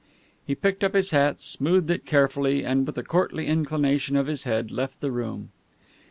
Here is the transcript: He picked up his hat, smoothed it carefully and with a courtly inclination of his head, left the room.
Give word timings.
He 0.47 0.55
picked 0.55 0.83
up 0.83 0.95
his 0.95 1.11
hat, 1.11 1.39
smoothed 1.39 1.91
it 1.91 2.07
carefully 2.07 2.65
and 2.65 2.87
with 2.87 2.97
a 2.97 3.03
courtly 3.03 3.45
inclination 3.45 4.15
of 4.15 4.25
his 4.25 4.45
head, 4.45 4.71
left 4.71 4.99
the 4.99 5.11
room. 5.11 5.51